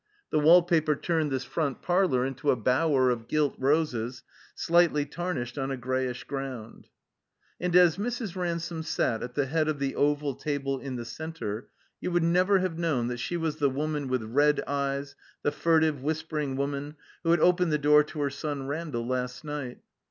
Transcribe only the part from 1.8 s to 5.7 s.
parlor into a bower of gilt roses (slightly tarnished on